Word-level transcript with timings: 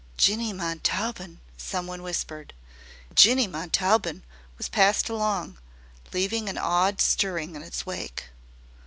"Jinny 0.17 0.51
Montaubyn!" 0.51 1.41
someone 1.57 2.01
whispered. 2.01 2.55
And 3.09 3.17
"Jinny 3.19 3.45
Montaubyn" 3.47 4.23
was 4.57 4.67
passed 4.67 5.09
along, 5.09 5.59
leaving 6.11 6.49
an 6.49 6.57
awed 6.57 6.99
stirring 6.99 7.55
in 7.55 7.61
its 7.61 7.85
wake. 7.85 8.29